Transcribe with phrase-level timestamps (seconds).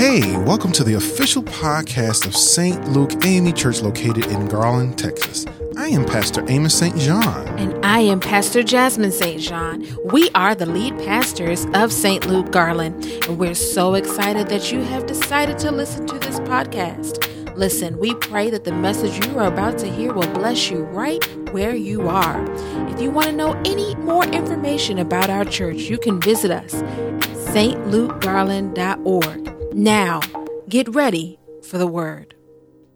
[0.00, 2.88] Hey, welcome to the official podcast of St.
[2.88, 5.44] Luke AME Church located in Garland, Texas.
[5.76, 6.96] I am Pastor Amos St.
[6.96, 7.46] John.
[7.58, 9.42] And I am Pastor Jasmine St.
[9.42, 9.86] John.
[10.06, 12.26] We are the lead pastors of St.
[12.26, 17.54] Luke Garland, and we're so excited that you have decided to listen to this podcast.
[17.54, 21.22] Listen, we pray that the message you are about to hear will bless you right
[21.52, 22.42] where you are.
[22.88, 26.72] If you want to know any more information about our church, you can visit us
[26.72, 27.20] at
[27.52, 29.59] stlukegarland.org.
[29.80, 30.20] Now,
[30.68, 32.34] get ready for the word.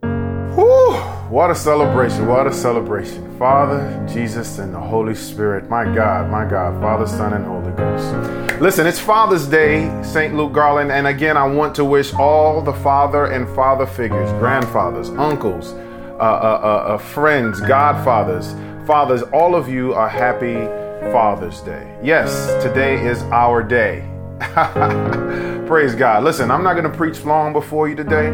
[0.02, 0.92] Whew,
[1.30, 3.38] what a celebration, what a celebration.
[3.38, 5.70] Father, Jesus, and the Holy Spirit.
[5.70, 8.60] My God, my God, Father, Son, and Holy Ghost.
[8.60, 10.34] Listen, it's Father's Day, St.
[10.34, 15.08] Luke Garland, and again, I want to wish all the father and father figures, grandfathers,
[15.08, 18.52] uncles, uh, uh, uh, uh friends, godfathers,
[18.86, 20.66] fathers, all of you are happy
[21.10, 21.98] Father's Day.
[22.02, 24.06] Yes, today is our day.
[25.66, 26.24] Praise God.
[26.24, 28.28] Listen, I'm not going to preach long before you today.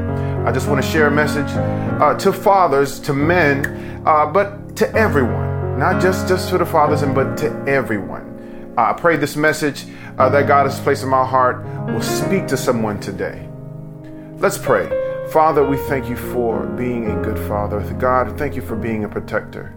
[0.47, 1.49] I just want to share a message
[2.01, 5.79] uh, to fathers, to men, uh, but to everyone.
[5.79, 8.75] Not just, just to the fathers, and but to everyone.
[8.77, 9.85] Uh, I pray this message
[10.19, 13.49] uh, that God has placed in my heart will speak to someone today.
[14.39, 14.89] Let's pray.
[15.31, 17.81] Father, we thank you for being a good father.
[17.95, 19.77] God, thank you for being a protector.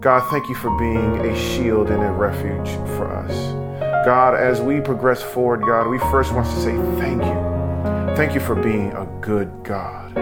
[0.00, 3.67] God, thank you for being a shield and a refuge for us.
[4.04, 8.14] God, as we progress forward, God, we first want to say thank you.
[8.16, 10.14] Thank you for being a good God.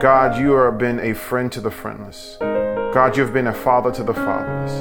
[0.00, 2.36] God, you have been a friend to the friendless.
[2.40, 4.72] God, you've been a father to the fatherless.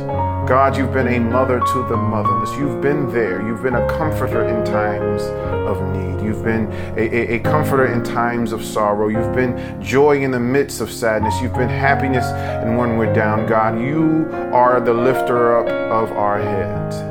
[0.50, 2.52] God, you've been a mother to the motherless.
[2.58, 3.46] You've been there.
[3.46, 5.24] You've been a comforter in times
[5.68, 6.26] of need.
[6.26, 9.08] You've been a, a, a, comforter in times of sorrow.
[9.08, 11.40] You've been joy in the midst of sadness.
[11.42, 13.48] You've been happiness and when we're down.
[13.48, 17.11] God, you are the lifter up of our heads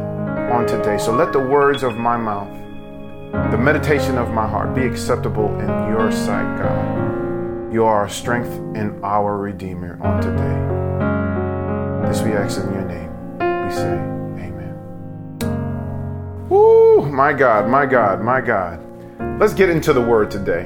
[0.50, 0.98] on today.
[0.98, 2.50] So let the words of my mouth,
[3.50, 7.72] the meditation of my heart be acceptable in your sight, God.
[7.72, 12.08] You are our strength and our Redeemer on today.
[12.08, 13.12] This we ask in your name.
[13.64, 13.94] We say,
[14.44, 14.74] Amen.
[16.48, 18.84] Woo, my God, my God, my God.
[19.38, 20.64] Let's get into the word today.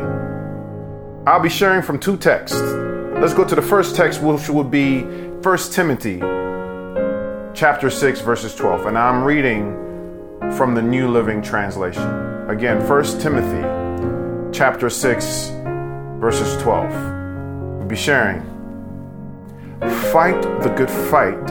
[1.27, 2.59] I'll be sharing from two texts.
[2.59, 6.21] Let's go to the first text, which will be 1 Timothy
[7.55, 8.87] chapter 6, verses 12.
[8.87, 9.73] And I'm reading
[10.57, 12.03] from the New Living Translation.
[12.49, 13.63] Again, 1 Timothy
[14.53, 15.51] chapter 6,
[16.19, 17.79] verses 12.
[17.79, 18.41] We'll be sharing.
[20.13, 21.49] Fight the good fight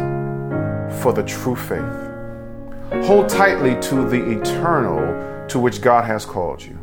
[1.01, 3.05] for the true faith.
[3.05, 6.75] Hold tightly to the eternal to which God has called you,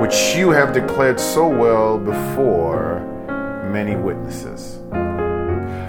[0.00, 3.00] which you have declared so well before
[3.72, 4.78] many witnesses.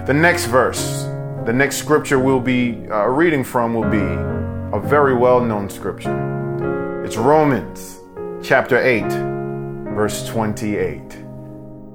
[0.06, 1.08] The next verse
[1.44, 7.02] the next scripture we'll be uh, reading from will be a very well known scripture.
[7.04, 7.98] It's Romans
[8.44, 9.02] chapter 8,
[9.92, 11.00] verse 28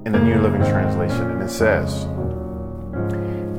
[0.04, 1.30] in the New Living Translation.
[1.30, 2.04] And it says,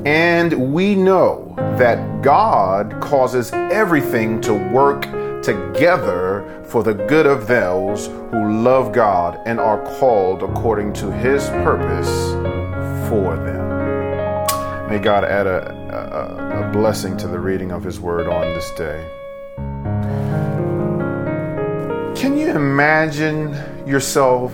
[0.06, 5.02] And we know that God causes everything to work
[5.42, 11.48] together for the good of those who love God and are called according to his
[11.48, 12.08] purpose
[13.08, 13.59] for them.
[14.90, 18.72] May God add a, a, a blessing to the reading of His Word on this
[18.72, 19.08] day.
[22.20, 23.52] Can you imagine
[23.86, 24.52] yourself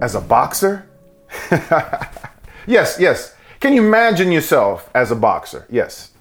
[0.00, 0.88] as a boxer?
[2.68, 3.34] yes, yes.
[3.58, 5.66] Can you imagine yourself as a boxer?
[5.68, 6.12] Yes.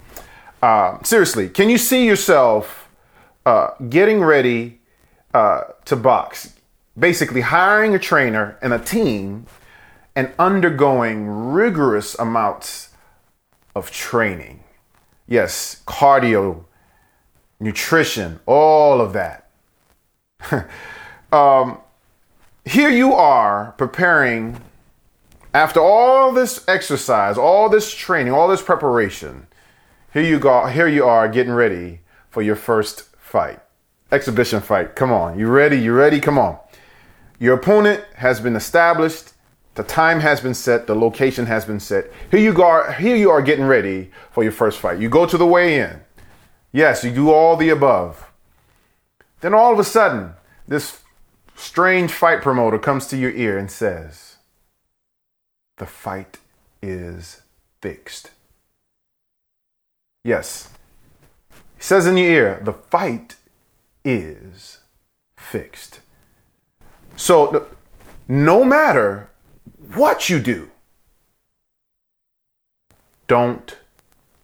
[0.64, 2.90] Uh, seriously, can you see yourself
[3.46, 4.80] uh, getting ready
[5.32, 6.56] uh, to box?
[6.98, 9.46] Basically, hiring a trainer and a team
[10.16, 12.90] and undergoing rigorous amounts
[13.76, 14.64] of training.
[15.28, 16.66] Yes, cardio,
[17.60, 19.50] nutrition, all of that.
[21.32, 21.80] um,
[22.64, 24.62] here you are preparing
[25.54, 29.48] after all this exercise, all this training, all this preparation.
[30.12, 30.66] Here you go.
[30.66, 33.60] Here you are getting ready for your first fight,
[34.12, 34.96] exhibition fight.
[34.96, 35.78] Come on, you ready?
[35.80, 36.20] You ready?
[36.20, 36.58] Come on.
[37.40, 39.34] Your opponent has been established.
[39.76, 42.12] The time has been set, the location has been set.
[42.32, 45.00] Here you are, here you are getting ready for your first fight.
[45.00, 46.00] You go to the weigh-in.
[46.72, 48.32] Yes, you do all the above.
[49.42, 50.34] Then all of a sudden,
[50.66, 51.02] this
[51.56, 54.38] strange fight promoter comes to your ear and says,
[55.78, 56.40] The fight
[56.82, 57.42] is
[57.82, 58.32] fixed.
[60.24, 60.70] Yes.
[61.76, 63.36] He says in your ear, The fight
[64.06, 64.80] is
[65.36, 66.00] fixed.
[67.18, 67.68] So,
[68.28, 69.30] no matter
[69.94, 70.72] what you do,
[73.28, 73.78] don't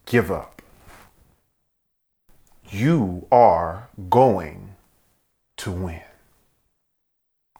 [0.05, 0.61] give up.
[2.69, 4.75] You are going
[5.57, 6.01] to win.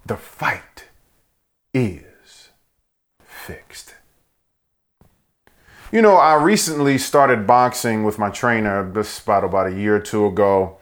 [0.06, 0.86] the fight
[1.74, 2.50] is
[3.24, 3.96] fixed.
[5.92, 10.00] You know, I recently started boxing with my trainer this about about a year or
[10.00, 10.78] two ago.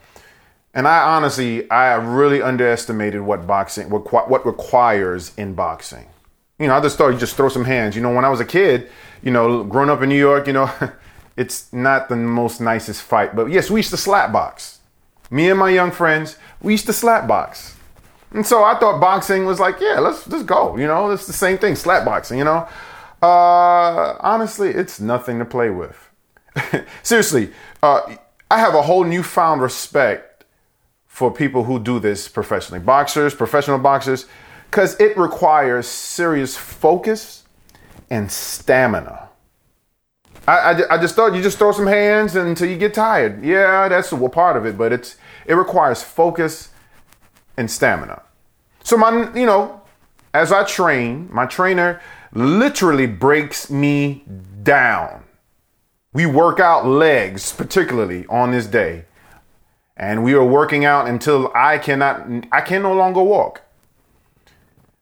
[0.73, 6.07] And I honestly, I really underestimated what boxing, what, what requires in boxing.
[6.59, 7.95] You know, I just thought you just throw some hands.
[7.95, 8.89] You know, when I was a kid,
[9.23, 10.71] you know, growing up in New York, you know,
[11.37, 13.35] it's not the most nicest fight.
[13.35, 14.79] But yes, we used to slap box.
[15.31, 17.75] Me and my young friends, we used to slap box.
[18.31, 20.75] And so I thought boxing was like, yeah, let's just go.
[20.77, 22.67] You know, it's the same thing, slap boxing, you know.
[23.21, 26.09] Uh, honestly, it's nothing to play with.
[27.03, 27.51] Seriously,
[27.81, 28.15] uh,
[28.51, 30.45] I have a whole newfound respect
[31.07, 32.79] for people who do this professionally.
[32.79, 34.25] Boxers, professional boxers,
[34.69, 37.43] because it requires serious focus
[38.09, 39.29] and stamina.
[40.47, 43.43] I, I, I, just thought you just throw some hands until you get tired.
[43.43, 46.69] Yeah, that's a part of it, but it's it requires focus
[47.57, 48.21] and stamina.
[48.83, 49.81] So my, you know,
[50.33, 52.01] as I train, my trainer
[52.33, 54.23] literally breaks me
[54.63, 55.23] down.
[56.13, 59.05] We work out legs, particularly on this day.
[59.97, 63.61] And we are working out until I cannot, I can no longer walk.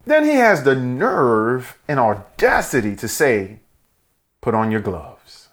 [0.07, 3.59] Then he has the nerve and audacity to say,
[4.39, 5.49] put on your gloves.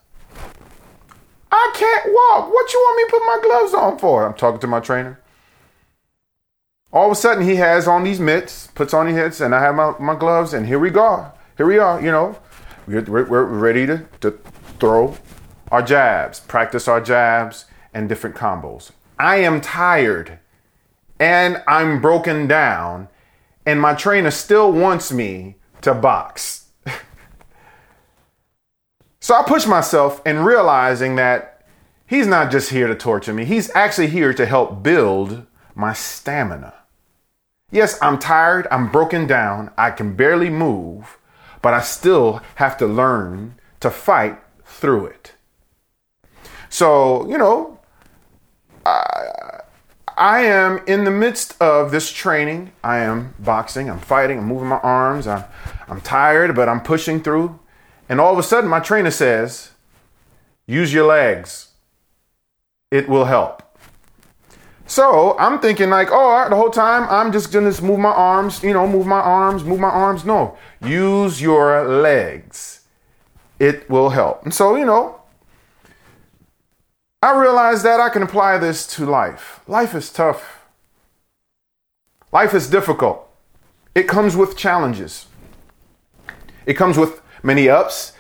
[1.51, 2.53] I can't walk.
[2.53, 4.25] What you want me to put my gloves on for?
[4.25, 5.21] I'm talking to my trainer.
[6.93, 9.61] All of a sudden, he has on these mitts, puts on his mitts, and I
[9.61, 11.33] have my, my gloves, and here we go.
[11.57, 12.39] Here we are, you know.
[12.87, 14.39] We're, we're ready to, to
[14.79, 15.17] throw
[15.73, 18.93] our jabs, practice our jabs and different combos.
[19.19, 20.39] I am tired
[21.19, 23.09] and I'm broken down,
[23.67, 26.67] and my trainer still wants me to box.
[29.21, 31.67] so I push myself and realizing that
[32.07, 36.75] he's not just here to torture me, he's actually here to help build my stamina.
[37.71, 41.19] Yes, I'm tired, I'm broken down, I can barely move,
[41.61, 45.33] but I still have to learn to fight through it.
[46.69, 47.81] So, you know,
[48.87, 49.61] I,
[50.17, 52.73] I am in the midst of this training.
[52.83, 55.45] I am boxing, I'm fighting, I'm moving my arms, I'm,
[55.89, 57.59] I'm tired, but I'm pushing through.
[58.09, 59.71] And all of a sudden, my trainer says,
[60.67, 61.69] use your legs,
[62.91, 63.63] it will help.
[64.87, 68.63] So I'm thinking like, oh, the whole time I'm just gonna just move my arms,
[68.63, 70.25] you know, move my arms, move my arms.
[70.25, 72.83] No, use your legs.
[73.59, 74.45] It will help.
[74.45, 75.21] And so, you know,
[77.25, 79.61] I realize that I can apply this to life.
[79.67, 80.67] Life is tough.
[82.33, 83.27] Life is difficult.
[83.95, 85.25] It comes with challenges.
[86.67, 88.13] It comes with many ups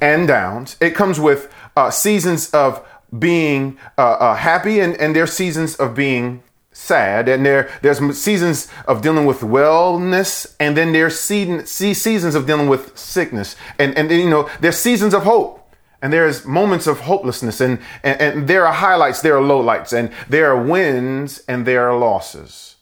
[0.00, 0.76] and downs.
[0.80, 2.86] It comes with uh, seasons of
[3.18, 8.68] being uh, uh, happy and, and there's seasons of being sad and there there's seasons
[8.86, 14.12] of dealing with wellness and then there's season, seasons of dealing with sickness and and
[14.12, 15.67] you know there's seasons of hope
[16.00, 20.12] and there's moments of hopelessness and, and and there are highlights there are lowlights and
[20.28, 22.76] there are wins and there are losses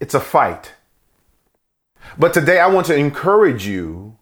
[0.00, 0.74] it's a fight
[2.18, 4.16] but today i want to encourage you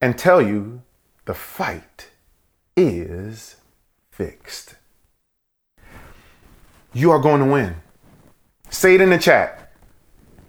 [0.00, 0.82] and tell you
[1.24, 2.10] the fight
[2.76, 3.56] is
[4.10, 4.74] fixed.
[6.92, 7.76] You are going to win.
[8.70, 9.72] Say it in the chat.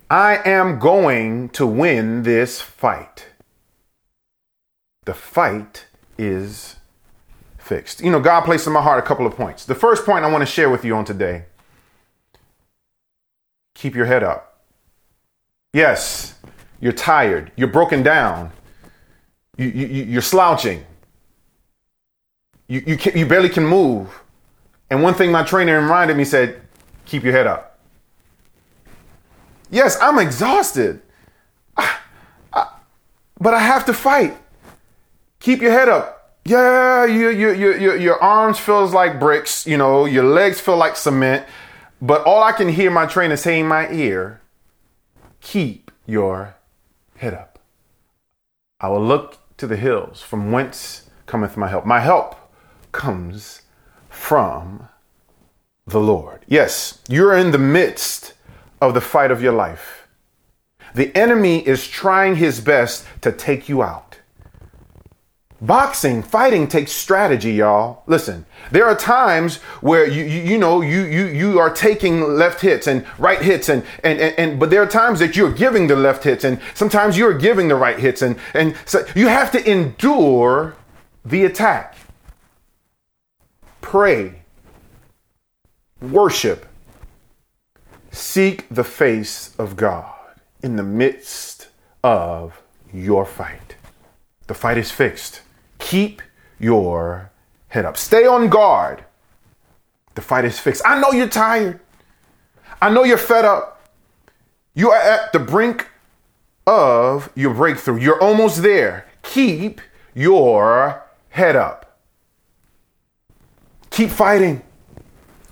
[0.10, 3.28] I am going to win this fight.
[5.06, 5.86] The fight
[6.18, 6.76] is
[7.66, 8.02] fixed.
[8.02, 9.66] You know, God placed in my heart a couple of points.
[9.66, 11.46] The first point I want to share with you on today
[13.74, 14.62] keep your head up.
[15.74, 16.36] Yes,
[16.80, 18.52] you're tired, you're broken down,
[19.58, 20.86] you, you, you're slouching,
[22.68, 24.22] you, you, can, you barely can move.
[24.90, 26.62] And one thing my trainer reminded me said,
[27.06, 27.80] keep your head up.
[29.70, 31.02] Yes, I'm exhausted.
[31.76, 31.98] I,
[32.54, 32.70] I,
[33.40, 34.38] but I have to fight.
[35.40, 36.15] Keep your head up.
[36.48, 40.78] Yeah, you, you, you, your, your arms feels like bricks, you know, your legs feel
[40.78, 41.48] like cement.
[42.00, 44.42] But all I can hear my trainer say in my ear,
[45.42, 46.56] keep your
[47.16, 47.58] head up.
[48.80, 51.84] I will look to the hills from whence cometh my help.
[51.84, 52.36] My help
[52.92, 53.64] comes
[54.08, 54.88] from
[55.88, 56.46] the Lord.
[56.48, 58.34] Yes, you're in the midst
[58.80, 60.08] of the fight of your life.
[60.94, 64.20] The enemy is trying his best to take you out.
[65.66, 68.04] Boxing, fighting takes strategy, y'all.
[68.08, 72.62] Listen, there are times where you, you, you know you you you are taking left
[72.62, 75.88] hits and right hits and, and and and but there are times that you're giving
[75.88, 79.52] the left hits and sometimes you're giving the right hits and and so you have
[79.52, 80.76] to endure
[81.24, 81.96] the attack
[83.86, 84.42] pray,
[86.02, 86.66] worship,
[88.12, 90.12] seek the face of God.
[90.64, 91.68] in the midst
[92.04, 93.76] of your fight.
[94.48, 95.42] The fight is fixed.
[95.86, 96.24] Keep
[96.58, 97.30] your
[97.68, 97.96] head up.
[97.96, 99.06] Stay on guard.
[100.16, 100.82] The fight is fixed.
[100.84, 101.80] I know you're tired.
[102.82, 103.88] I know you're fed up.
[104.74, 105.88] You are at the brink
[106.66, 108.00] of your breakthrough.
[108.00, 109.06] You're almost there.
[109.22, 109.80] Keep
[110.16, 112.00] your head up.
[113.92, 114.64] Keep fighting.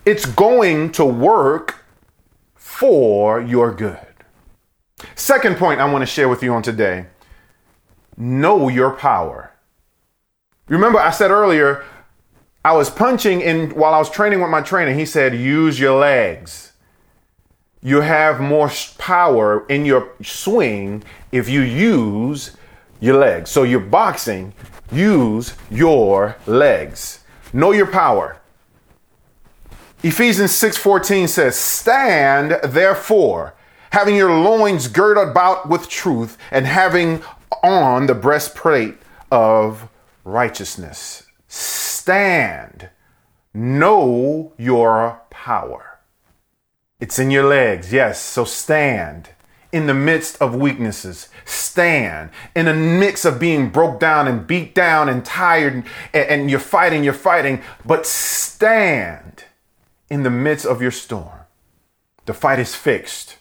[0.04, 1.86] It's going to work
[2.56, 4.00] for your good.
[5.14, 7.06] Second point I want to share with you on today
[8.18, 9.53] know your power.
[10.68, 11.84] Remember, I said earlier,
[12.64, 14.94] I was punching in while I was training with my trainer.
[14.94, 16.72] He said, use your legs.
[17.82, 21.04] You have more power in your swing
[21.34, 22.56] if you use
[23.02, 23.50] your legs.
[23.50, 24.54] So you're boxing,
[24.90, 27.20] use your legs.
[27.52, 28.38] Know your power.
[30.02, 33.54] Ephesians 6:14 says, "Stand therefore,
[33.92, 37.22] having your loins girded about with truth, and having
[37.62, 38.98] on the breastplate
[39.32, 39.88] of
[40.24, 42.90] righteousness." Stand.
[43.54, 46.00] Know your power.
[47.00, 48.20] It's in your legs, yes.
[48.20, 49.30] So stand
[49.72, 51.30] in the midst of weaknesses.
[51.46, 56.50] Stand in the mix of being broke down and beat down and tired, and, and
[56.50, 59.44] you're fighting, you're fighting, but stand
[60.10, 61.40] in the midst of your storm.
[62.26, 63.38] The fight is fixed.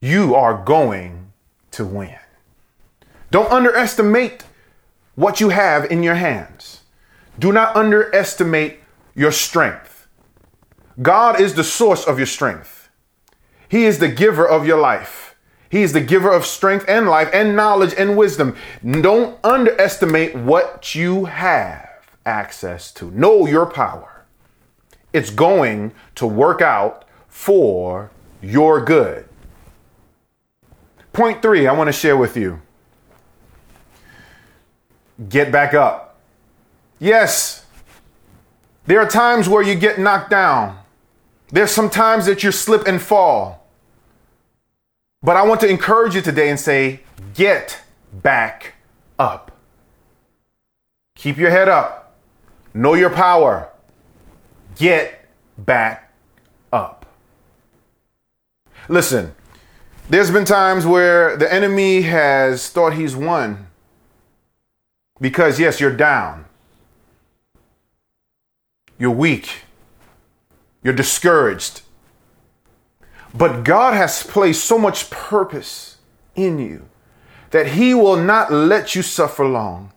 [0.00, 1.32] You are going
[1.72, 2.18] to win.
[3.30, 4.44] Don't underestimate
[5.14, 6.82] what you have in your hands.
[7.38, 8.80] Do not underestimate
[9.14, 10.06] your strength.
[11.00, 12.88] God is the source of your strength.
[13.68, 15.34] He is the giver of your life.
[15.70, 18.54] He is the giver of strength and life and knowledge and wisdom.
[18.84, 21.88] Don't underestimate what you have
[22.26, 23.10] access to.
[23.10, 24.26] Know your power.
[25.14, 28.10] It's going to work out for
[28.42, 29.26] your good.
[31.14, 32.60] Point three, I want to share with you
[35.28, 36.20] get back up.
[36.98, 37.64] Yes,
[38.86, 40.78] there are times where you get knocked down.
[41.48, 43.66] There's some times that you slip and fall.
[45.22, 47.00] But I want to encourage you today and say,
[47.34, 47.80] get
[48.12, 48.74] back
[49.18, 49.52] up.
[51.14, 52.16] Keep your head up.
[52.74, 53.70] Know your power.
[54.76, 56.12] Get back
[56.72, 57.06] up.
[58.88, 59.34] Listen,
[60.08, 63.68] there's been times where the enemy has thought he's won
[65.22, 66.44] because, yes, you're down.
[68.98, 69.62] You're weak.
[70.82, 71.82] You're discouraged.
[73.32, 75.96] But God has placed so much purpose
[76.34, 76.88] in you
[77.50, 79.92] that He will not let you suffer long.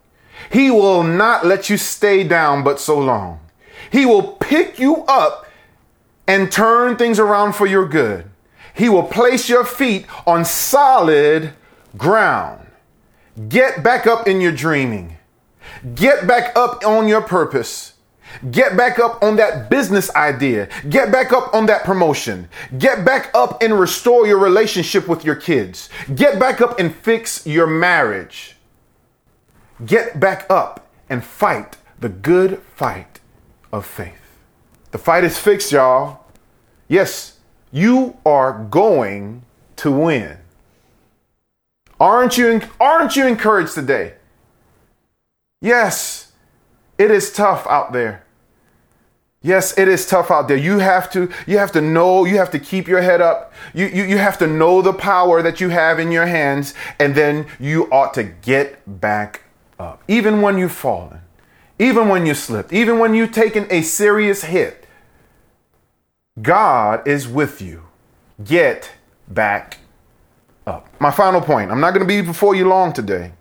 [0.51, 3.39] He will not let you stay down but so long.
[3.91, 5.47] He will pick you up
[6.27, 8.29] and turn things around for your good.
[8.75, 11.53] He will place your feet on solid
[11.97, 12.67] ground.
[13.49, 15.14] Get back up in your dreaming.
[15.93, 17.93] Get back up on your purpose.
[18.51, 20.67] Get back up on that business idea.
[20.89, 22.49] Get back up on that promotion.
[22.77, 25.89] Get back up and restore your relationship with your kids.
[26.13, 28.55] Get back up and fix your marriage.
[29.85, 33.19] Get back up and fight the good fight
[33.71, 34.21] of faith.
[34.91, 36.25] The fight is fixed, y'all.
[36.87, 37.39] Yes,
[37.71, 39.43] you are going
[39.77, 40.37] to win.
[41.99, 44.13] Aren't you, aren't you encouraged today?
[45.65, 46.31] Yes,
[46.99, 48.23] it is tough out there.
[49.41, 50.57] Yes, it is tough out there.
[50.57, 53.51] You have to, you have to know, you have to keep your head up.
[53.73, 57.15] You, you, you have to know the power that you have in your hands, and
[57.15, 59.41] then you ought to get back
[59.79, 60.03] up.
[60.07, 61.21] Even when you've fallen,
[61.79, 64.85] even when you slipped, even when you've taken a serious hit,
[66.39, 67.87] God is with you.
[68.43, 68.91] Get
[69.27, 69.79] back
[70.67, 70.87] up.
[70.99, 73.31] My final point I'm not going to be before you long today.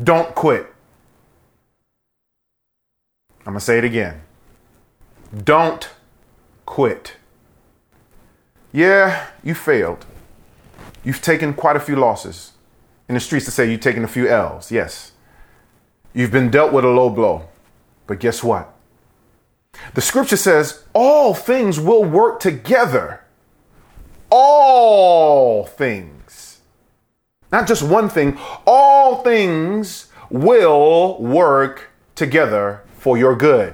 [0.00, 0.72] Don't quit.
[3.46, 4.22] I'm going to say it again.
[5.44, 5.88] Don't
[6.66, 7.16] quit.
[8.72, 10.04] Yeah, you failed.
[11.04, 12.52] You've taken quite a few losses.
[13.08, 14.72] In the streets, to say you've taken a few L's.
[14.72, 15.12] Yes.
[16.12, 17.48] You've been dealt with a low blow.
[18.08, 18.74] But guess what?
[19.94, 23.22] The scripture says all things will work together.
[24.28, 26.60] All things.
[27.52, 28.38] Not just one thing.
[28.66, 33.72] All things will work together for your good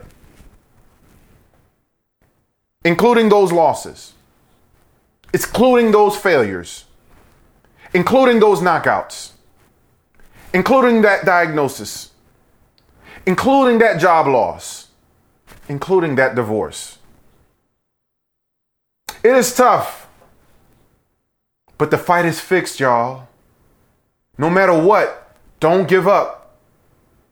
[2.85, 4.13] including those losses,
[5.33, 6.85] including those failures,
[7.95, 9.31] including those knockouts,
[10.53, 12.11] including that diagnosis,
[13.25, 14.89] including that job loss,
[15.69, 16.99] including that divorce.
[19.23, 20.09] It is tough,
[21.79, 23.29] But the fight is fixed, y'all.
[24.37, 26.59] No matter what, don't give up.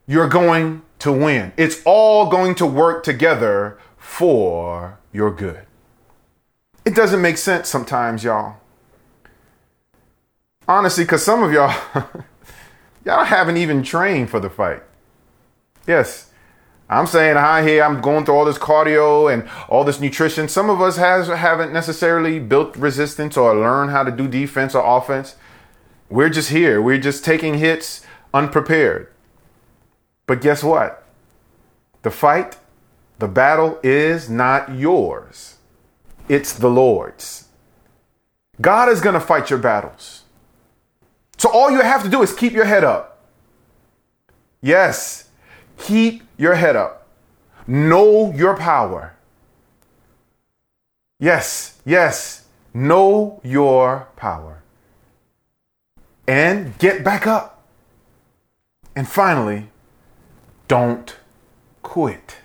[0.07, 1.51] You're going to win.
[1.57, 5.65] It's all going to work together for your good.
[6.85, 8.57] It doesn't make sense sometimes, y'all.
[10.67, 11.75] Honestly, because some of y'all,
[13.05, 14.83] y'all haven't even trained for the fight.
[15.87, 16.31] Yes,
[16.87, 17.83] I'm saying hi here.
[17.83, 20.47] I'm going through all this cardio and all this nutrition.
[20.47, 24.97] Some of us has haven't necessarily built resistance or learned how to do defense or
[24.97, 25.35] offense.
[26.09, 26.79] We're just here.
[26.79, 29.07] We're just taking hits unprepared.
[30.27, 31.03] But guess what?
[32.03, 32.57] The fight,
[33.19, 35.57] the battle is not yours.
[36.29, 37.47] It's the Lord's.
[38.59, 40.23] God is going to fight your battles.
[41.37, 43.25] So all you have to do is keep your head up.
[44.61, 45.29] Yes,
[45.77, 47.07] keep your head up.
[47.65, 49.15] Know your power.
[51.19, 54.61] Yes, yes, know your power.
[56.27, 57.67] And get back up.
[58.95, 59.70] And finally,
[60.71, 61.17] don't
[61.81, 62.37] quit.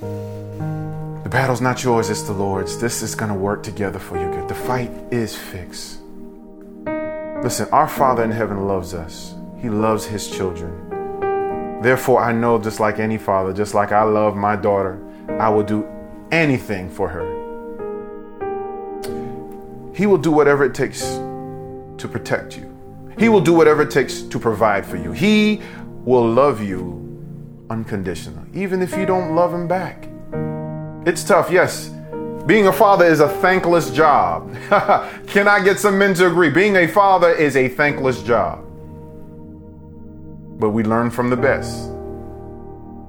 [0.00, 2.78] The battle's not yours, it's the Lord's.
[2.78, 4.48] This is going to work together for your good.
[4.48, 5.98] The fight is fixed.
[7.42, 11.82] Listen, our Father in heaven loves us, He loves His children.
[11.82, 15.04] Therefore, I know just like any father, just like I love my daughter,
[15.40, 15.84] I will do
[16.30, 17.26] anything for her.
[19.92, 22.70] He will do whatever it takes to protect you.
[23.18, 25.10] He will do whatever it takes to provide for you.
[25.12, 25.60] He
[26.04, 27.00] will love you
[27.70, 30.08] unconditionally, even if you don't love him back.
[31.06, 31.90] It's tough, yes.
[32.46, 34.54] Being a father is a thankless job.
[35.26, 36.50] Can I get some men to agree?
[36.50, 38.64] Being a father is a thankless job
[40.58, 41.90] but we learn from the best.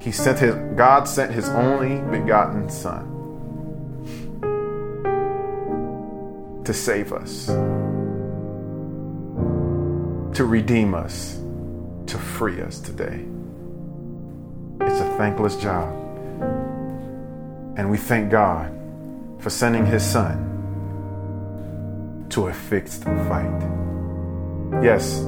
[0.01, 3.11] He sent his God sent his only begotten son
[6.65, 7.45] to save us,
[10.35, 11.39] to redeem us,
[12.35, 13.25] free us today.
[14.81, 15.89] It's a thankless job.
[17.77, 18.71] And we thank God
[19.39, 20.35] for sending his son
[22.29, 23.61] to a fixed fight.
[24.83, 25.21] Yes,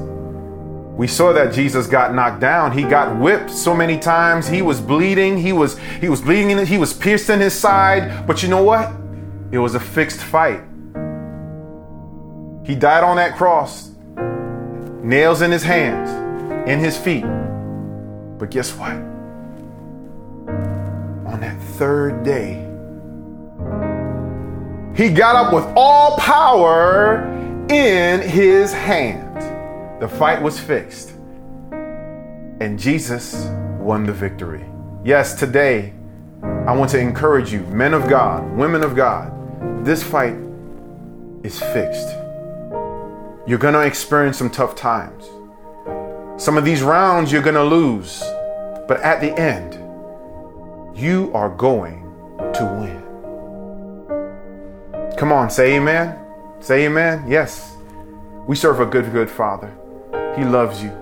[0.98, 2.72] we saw that Jesus got knocked down.
[2.76, 4.48] He got whipped so many times.
[4.48, 5.38] He was bleeding.
[5.38, 6.66] He was he was bleeding.
[6.66, 8.26] He was pierced in his side.
[8.26, 8.92] But you know what?
[9.50, 10.60] It was a fixed fight.
[12.66, 13.90] He died on that cross.
[15.02, 16.10] Nails in his hands,
[16.68, 17.24] in his feet.
[18.38, 18.92] But guess what?
[21.32, 22.64] On that third day,
[24.94, 27.24] he got up with all power
[27.70, 29.24] in his hand.
[30.00, 31.12] The fight was fixed,
[31.70, 33.46] and Jesus
[33.78, 34.64] won the victory.
[35.04, 35.94] Yes, today,
[36.42, 39.32] I want to encourage you, men of God, women of God,
[39.84, 40.36] this fight
[41.42, 42.08] is fixed.
[43.46, 45.30] You're going to experience some tough times.
[46.38, 48.20] Some of these rounds you're going to lose,
[48.86, 49.74] but at the end,
[50.96, 52.04] you are going
[52.54, 53.02] to win.
[55.16, 56.16] Come on, say amen.
[56.60, 57.24] Say amen.
[57.28, 57.76] Yes.
[58.46, 59.76] We serve a good, good Father.
[60.36, 60.92] He loves you.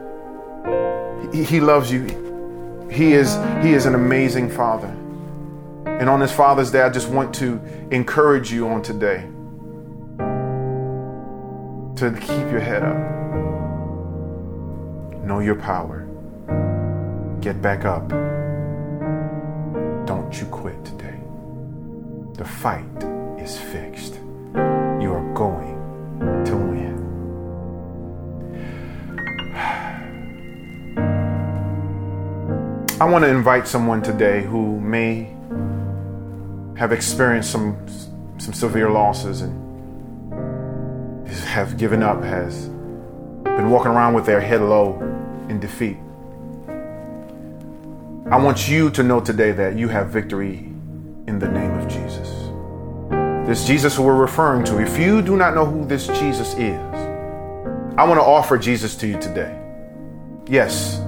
[1.30, 2.88] He, he loves you.
[2.90, 4.88] He is, he is an amazing father.
[5.84, 9.28] And on this Father's Day, I just want to encourage you on today
[11.96, 13.25] to keep your head up.
[15.26, 16.06] Know your power.
[17.40, 18.08] Get back up.
[20.06, 21.18] Don't you quit today.
[22.34, 23.02] The fight
[23.36, 24.20] is fixed.
[24.54, 25.74] You are going
[26.44, 26.96] to win.
[33.00, 35.34] I want to invite someone today who may
[36.76, 37.84] have experienced some
[38.38, 39.66] some severe losses and
[41.28, 42.68] have given up, has
[43.42, 45.14] been walking around with their head low
[45.48, 45.98] in defeat.
[48.30, 50.58] I want you to know today that you have victory
[51.26, 52.28] in the name of Jesus.
[53.46, 56.80] This Jesus we're referring to, if you do not know who this Jesus is,
[57.98, 59.56] I want to offer Jesus to you today.
[60.48, 61.00] Yes,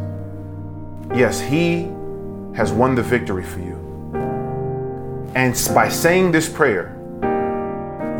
[1.14, 1.85] Yes, He
[2.55, 3.77] has won the victory for you.
[5.35, 6.94] And by saying this prayer,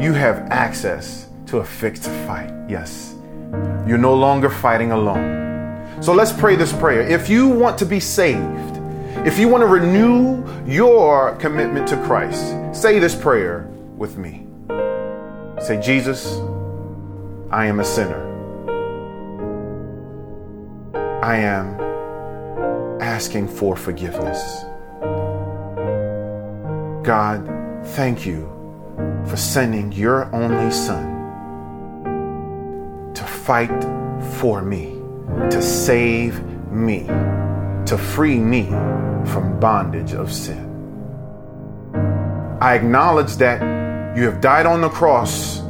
[0.01, 2.51] you have access to a fixed fight.
[2.69, 3.15] Yes,
[3.87, 5.48] you're no longer fighting alone.
[6.01, 7.03] So let's pray this prayer.
[7.03, 8.77] If you want to be saved,
[9.27, 14.47] if you want to renew your commitment to Christ, say this prayer with me.
[15.61, 16.39] Say, Jesus,
[17.51, 18.27] I am a sinner.
[21.23, 21.81] I am
[23.01, 24.65] asking for forgiveness.
[27.05, 27.45] God,
[27.97, 28.47] thank you
[29.27, 31.17] for sending your only Son
[33.15, 33.85] to fight
[34.39, 34.98] for me,
[35.51, 37.07] to save me,
[37.87, 38.67] to free me
[39.33, 40.65] from bondage of sin.
[42.61, 43.61] I acknowledge that
[44.17, 45.61] you have died on the cross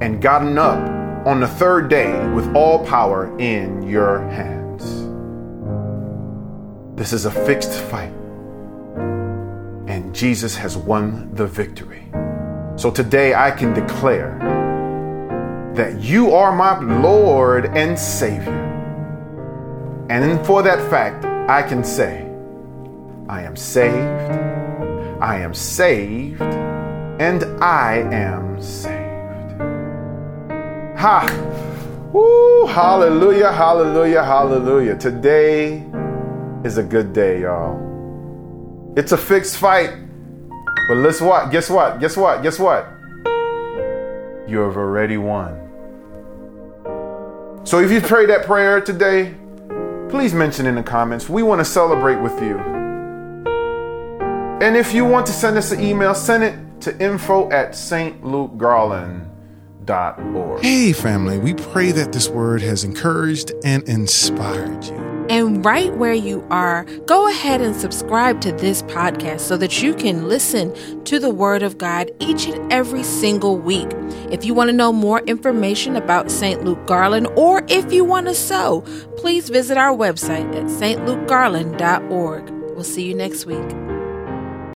[0.00, 0.78] and gotten up
[1.26, 4.84] on the third day with all power in your hands.
[6.96, 8.12] This is a fixed fight,
[9.86, 12.10] and Jesus has won the victory.
[12.76, 14.38] So today I can declare
[15.74, 18.61] that you are my Lord and Savior.
[20.12, 22.20] And for that fact, I can say,
[23.30, 23.96] I am saved,
[25.22, 29.62] I am saved, and I am saved.
[30.98, 32.10] Ha!
[32.12, 32.66] Woo!
[32.66, 34.98] Hallelujah, hallelujah, hallelujah.
[34.98, 35.82] Today
[36.62, 38.92] is a good day, y'all.
[38.94, 39.94] It's a fixed fight.
[40.88, 41.50] But let's what?
[41.50, 42.00] Guess what?
[42.00, 42.42] Guess what?
[42.42, 42.86] Guess what?
[44.46, 45.58] You have already won.
[47.64, 49.36] So if you pray that prayer today,
[50.12, 51.26] please mention in the comments.
[51.26, 52.58] We want to celebrate with you.
[54.60, 60.62] And if you want to send us an email, send it to info at stlukegarland.org.
[60.62, 65.11] Hey, family, we pray that this word has encouraged and inspired you.
[65.32, 69.94] And right where you are, go ahead and subscribe to this podcast so that you
[69.94, 73.88] can listen to the Word of God each and every single week.
[74.30, 76.62] If you want to know more information about St.
[76.64, 78.82] Luke Garland or if you want to sow,
[79.16, 82.50] please visit our website at stlukegarland.org.
[82.50, 83.91] We'll see you next week.